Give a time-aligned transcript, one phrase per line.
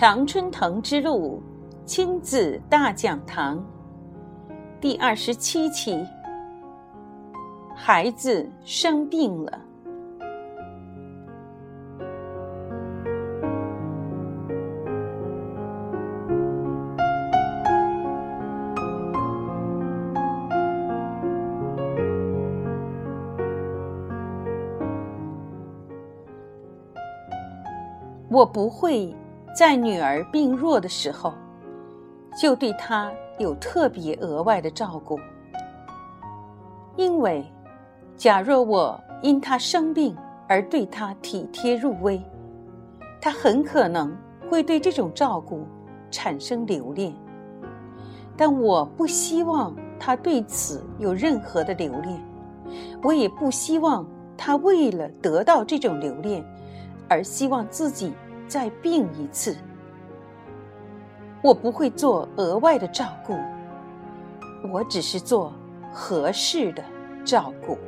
[0.00, 1.42] 常春藤之路
[1.84, 3.62] 亲子大讲堂
[4.80, 6.02] 第二十七期：
[7.76, 9.60] 孩子生病了。
[28.30, 29.14] 我不会
[29.54, 31.34] 在女儿病弱的时候，
[32.40, 35.18] 就对她有特别额外的照顾，
[36.96, 37.44] 因为，
[38.16, 40.16] 假若我因她生病
[40.48, 42.22] 而对她体贴入微，
[43.20, 44.16] 她很可能
[44.48, 45.66] 会对这种照顾
[46.10, 47.12] 产生留恋。
[48.36, 52.18] 但我不希望她对此有任何的留恋，
[53.02, 56.42] 我也不希望她为了得到这种留恋。
[57.12, 58.12] 而希望自己
[58.50, 59.56] 再病一次，
[61.40, 63.38] 我不会做额外的照顾，
[64.72, 65.52] 我只是做
[65.92, 66.82] 合适的
[67.24, 67.78] 照顾。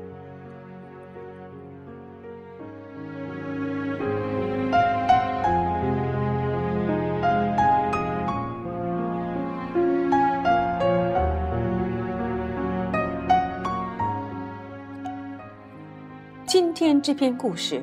[16.46, 17.82] 今天这篇故事。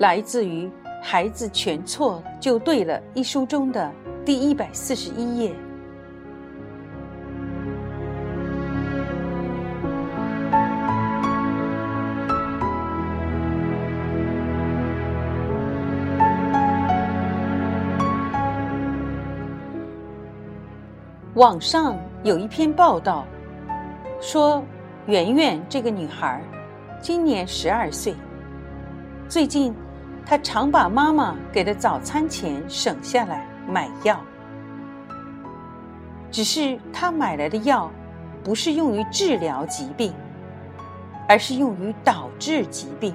[0.00, 0.66] 来自于
[1.06, 3.92] 《孩子全错就对了》一书中的
[4.24, 5.54] 第一百四十一页。
[21.34, 23.26] 网上有一篇报道，
[24.22, 24.64] 说
[25.04, 26.40] 圆圆这个女孩，
[27.02, 28.14] 今年十二岁，
[29.28, 29.74] 最近。
[30.26, 34.18] 他常把妈妈给的早餐钱省下来买药，
[36.30, 37.90] 只是他买来的药
[38.42, 40.14] 不是用于治疗疾病，
[41.28, 43.14] 而是用于导致疾病。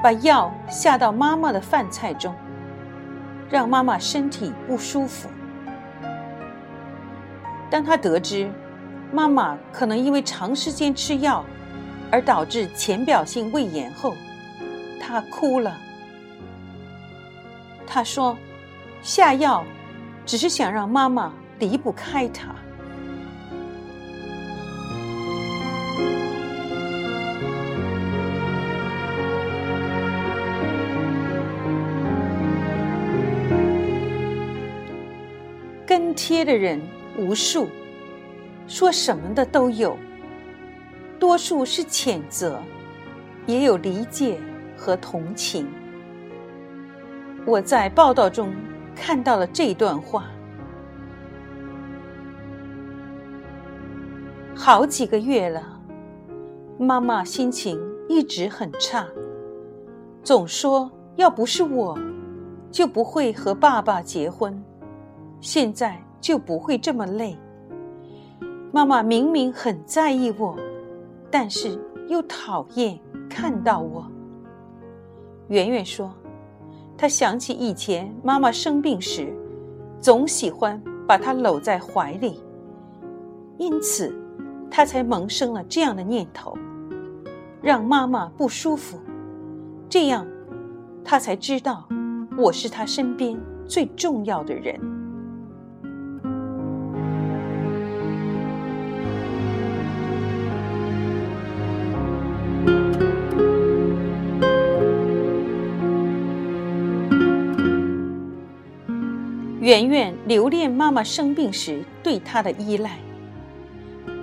[0.00, 2.34] 把药下到妈妈的饭菜中，
[3.50, 5.28] 让妈妈身体不舒服。
[7.68, 8.50] 当他得知
[9.12, 11.44] 妈妈可能因为长时间吃药
[12.10, 14.14] 而导致浅表性胃炎后，
[15.00, 15.76] 他哭了。
[17.86, 18.36] 他说
[19.02, 19.64] ：“下药
[20.24, 22.54] 只是想让妈妈离不开他。”
[35.84, 36.80] 跟贴的人
[37.18, 37.68] 无数，
[38.68, 39.98] 说什么的都有。
[41.18, 42.62] 多数是谴责，
[43.44, 44.38] 也有理解。
[44.80, 45.68] 和同情，
[47.44, 48.50] 我在报道中
[48.96, 50.24] 看到了这段话。
[54.54, 55.78] 好几个月了，
[56.78, 59.06] 妈妈心情一直很差，
[60.22, 61.98] 总说要不是我，
[62.70, 64.58] 就不会和爸爸结婚，
[65.42, 67.36] 现在就不会这么累。
[68.72, 70.56] 妈妈明明很在意我，
[71.30, 72.98] 但是又讨厌
[73.28, 74.09] 看到我。
[75.50, 76.14] 圆圆说
[76.96, 79.34] ：“她想起以前妈妈生病时，
[80.00, 82.40] 总喜欢把她搂在怀里，
[83.58, 84.14] 因此，
[84.70, 86.56] 她才萌生了这样的念头，
[87.60, 89.00] 让妈妈不舒服。
[89.88, 90.24] 这样，
[91.04, 91.88] 她才知道
[92.38, 93.36] 我是她身边
[93.66, 94.80] 最重要的人。”
[109.70, 112.98] 圆圆留恋妈妈生病时对她的依赖，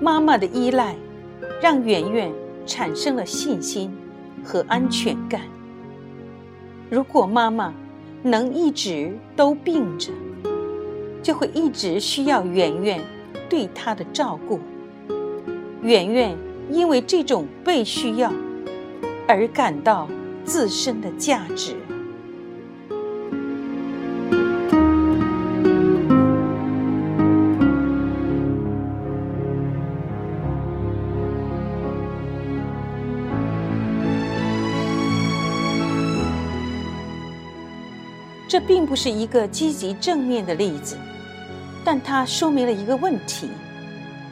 [0.01, 0.94] 妈妈的依赖
[1.61, 2.29] 让圆圆
[2.65, 3.89] 产生了信心
[4.44, 5.39] 和安全感。
[6.89, 7.73] 如果妈妈
[8.23, 10.11] 能一直都病着，
[11.23, 13.01] 就会一直需要圆圆
[13.47, 14.59] 对她的照顾。
[15.81, 16.38] 圆圆
[16.69, 18.33] 因为这种被需要
[19.25, 20.09] 而感到
[20.44, 21.77] 自身的价值。
[38.47, 40.97] 这并不是一个积极正面的例子，
[41.83, 43.49] 但它说明了一个问题，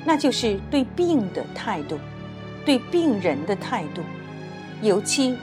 [0.06, 2.00] 那就是对病的态度，
[2.66, 4.02] 对病人的态度，
[4.82, 5.36] 尤其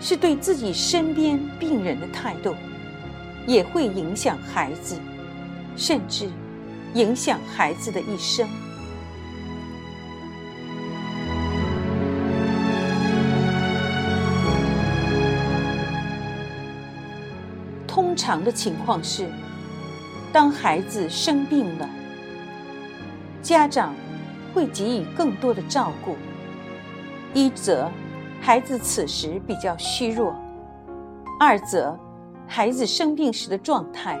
[0.00, 2.54] 是对自己身边病人的态度。
[3.46, 4.94] 也会影响孩子，
[5.74, 6.28] 甚至
[6.92, 8.46] 影响孩子的一生。
[18.18, 19.28] 常的情况是，
[20.32, 21.88] 当孩子生病了，
[23.40, 23.94] 家长
[24.52, 26.16] 会给予更多的照顾。
[27.32, 27.88] 一则，
[28.40, 30.34] 孩子此时比较虚弱；
[31.38, 31.96] 二则，
[32.46, 34.20] 孩子生病时的状态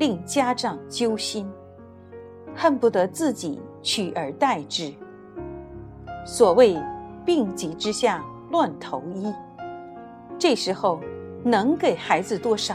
[0.00, 1.48] 令家长揪心，
[2.56, 4.92] 恨不得自己取而代之。
[6.26, 6.76] 所谓
[7.24, 9.32] “病急之下乱投医”，
[10.38, 11.00] 这时候
[11.44, 12.74] 能给孩子多少？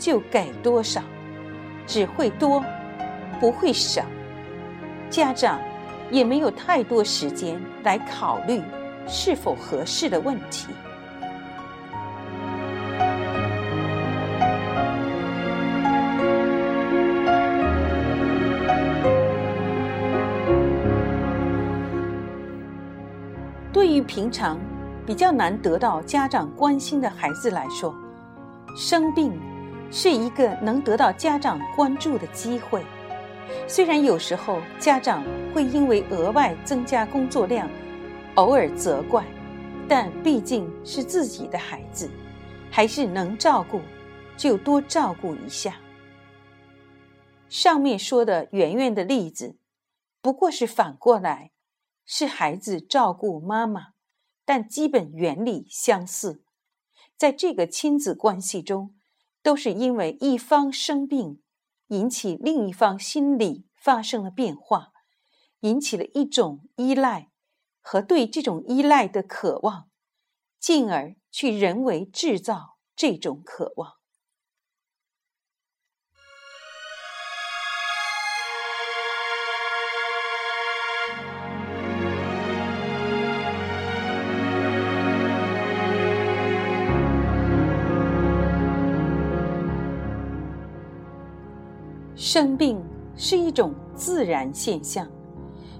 [0.00, 1.02] 就给多少，
[1.86, 2.64] 只会多，
[3.38, 4.02] 不会少。
[5.10, 5.60] 家长
[6.10, 8.62] 也没有太多时间来考虑
[9.06, 10.68] 是否合适的问题。
[23.70, 24.58] 对于平常
[25.04, 27.94] 比较难得到家长关心的孩子来说，
[28.76, 29.49] 生病。
[29.90, 32.84] 是一个能得到家长关注的机会。
[33.66, 37.68] 虽然有时候家长会因为额外增加工作量，
[38.36, 39.24] 偶尔责怪，
[39.88, 42.08] 但毕竟是自己的孩子，
[42.70, 43.80] 还是能照顾
[44.36, 45.76] 就多照顾一下。
[47.48, 49.56] 上面说的圆圆的例子，
[50.22, 51.50] 不过是反过来，
[52.06, 53.88] 是孩子照顾妈妈，
[54.44, 56.44] 但基本原理相似。
[57.16, 58.94] 在这个亲子关系中。
[59.42, 61.42] 都是因为一方生病，
[61.88, 64.92] 引起另一方心理发生了变化，
[65.60, 67.30] 引起了一种依赖
[67.80, 69.88] 和对这种依赖的渴望，
[70.58, 73.99] 进而去人为制造这种渴望。
[92.22, 92.78] 生病
[93.16, 95.08] 是一种自然现象。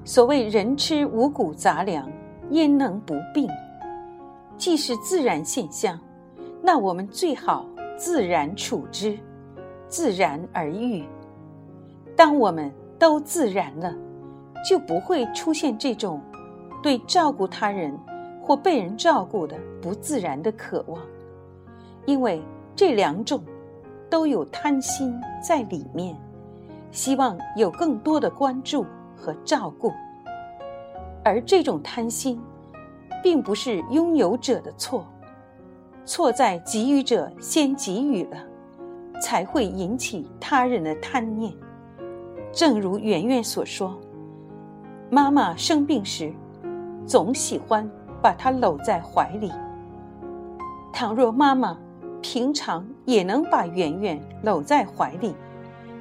[0.06, 2.10] 所谓“人吃五谷杂粮，
[2.48, 3.46] 焉能不病”，
[4.56, 6.00] 既是自然现象，
[6.62, 9.18] 那我们最好自然处之，
[9.86, 11.04] 自然而愈。
[12.16, 13.94] 当我们都自然了，
[14.66, 16.22] 就不会出现这种
[16.82, 17.94] 对照顾他人
[18.42, 20.98] 或被人照顾的不自然的渴望，
[22.06, 22.42] 因为
[22.74, 23.44] 这两种
[24.08, 25.14] 都有贪心
[25.46, 26.16] 在里面。
[26.90, 28.84] 希望有更多的关注
[29.16, 29.92] 和照顾，
[31.24, 32.40] 而这种贪心，
[33.22, 35.06] 并不是拥有者的错，
[36.04, 38.38] 错在给予者先给予了，
[39.22, 41.52] 才会引起他人的贪念。
[42.52, 43.96] 正如圆圆所说，
[45.08, 46.32] 妈妈生病时，
[47.06, 47.88] 总喜欢
[48.20, 49.52] 把她搂在怀里。
[50.92, 51.78] 倘若妈妈
[52.20, 55.34] 平常也能把圆圆搂在怀里，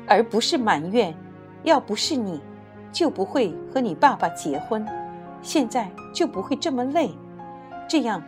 [0.10, 1.16] 而不是埋怨，
[1.62, 2.42] 要不是你，
[2.92, 4.84] 就不会和你爸爸结婚，
[5.44, 7.12] 现在就不会这么累。
[7.88, 8.22] 这样，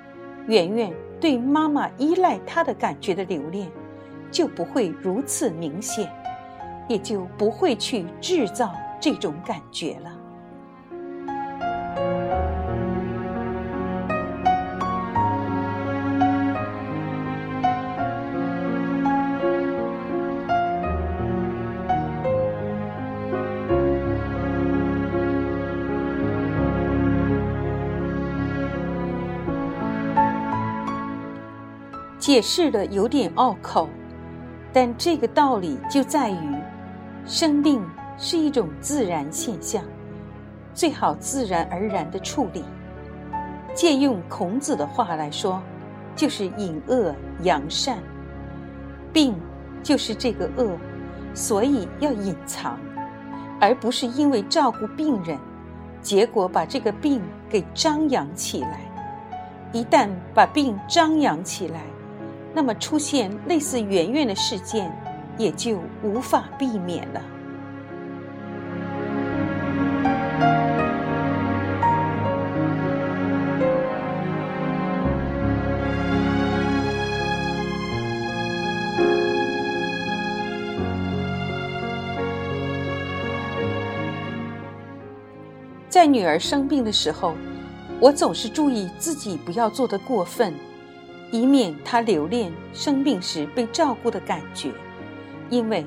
[0.45, 3.67] 圆圆对妈妈依赖他的感觉的留恋，
[4.31, 6.07] 就不会如此明显，
[6.87, 10.10] 也就不会去制造这种感觉了。
[32.31, 33.89] 解释的有点拗口，
[34.71, 36.55] 但这个道理就在于，
[37.25, 37.83] 生病
[38.17, 39.83] 是一种自然现象，
[40.73, 42.63] 最好自然而然的处理。
[43.73, 45.61] 借用孔子的话来说，
[46.15, 47.97] 就是隐恶扬善。
[49.11, 49.35] 病
[49.83, 50.77] 就是这个恶，
[51.33, 52.79] 所以要隐藏，
[53.59, 55.37] 而不是因为照顾病人，
[56.01, 58.79] 结果把这个病给张扬起来。
[59.73, 61.81] 一旦把病张扬起来，
[62.53, 64.91] 那么出现类似圆圆的事件，
[65.37, 67.21] 也就无法避免了。
[85.87, 87.35] 在女儿生病的时候，
[87.99, 90.53] 我总是注意自己不要做的过分。
[91.31, 94.71] 以免他留恋生病时被照顾的感觉，
[95.49, 95.85] 因为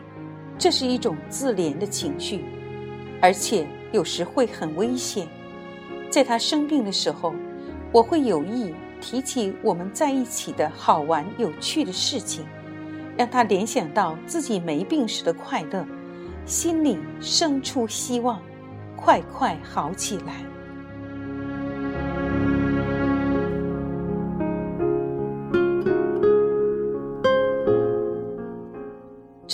[0.59, 2.43] 这是一种自怜的情绪，
[3.21, 5.29] 而且有时会很危险。
[6.09, 7.35] 在他生病的时候，
[7.93, 12.45] 我会有意提起我们在一起的好玩有趣的事情，
[13.17, 15.87] 让他联想到自己没病时的快乐，
[16.47, 18.41] 心里生出希望，
[18.97, 20.54] 快快好起来。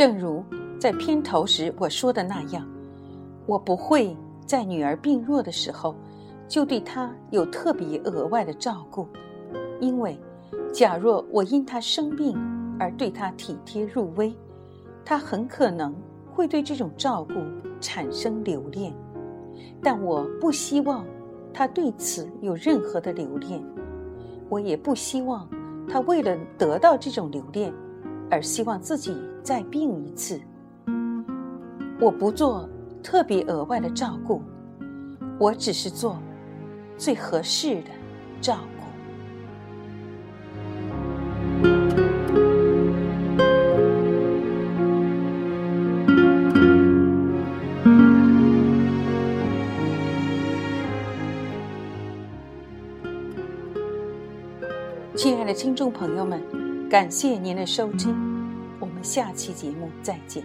[0.00, 0.42] 正如
[0.78, 2.66] 在片头时我说的那样，
[3.44, 4.16] 我不会
[4.46, 5.94] 在女儿病弱的时候
[6.48, 9.06] 就对她有特别额外的照顾，
[9.78, 10.18] 因为
[10.72, 12.34] 假若我因她生病
[12.78, 14.34] 而对她体贴入微，
[15.04, 15.94] 她很可能
[16.32, 17.34] 会对这种照顾
[17.78, 18.94] 产生留恋。
[19.82, 21.04] 但我不希望
[21.52, 23.62] 她对此有任何的留恋，
[24.48, 25.46] 我也不希望
[25.86, 27.70] 她为了得到这种留恋。
[28.30, 30.40] 而希望自己再病一次，
[32.00, 32.68] 我不做
[33.02, 34.40] 特别额外的照顾，
[35.36, 36.16] 我只是做
[36.96, 37.90] 最合适的
[38.40, 38.84] 照顾。
[55.16, 56.59] 亲爱的听众朋友们。
[56.90, 58.12] 感谢您的收听，
[58.80, 60.42] 我们下期节目再见。